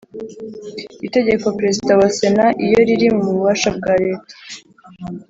[1.07, 4.33] itegeko Perezida wa Sena iyo riri mu bubasha bwa leta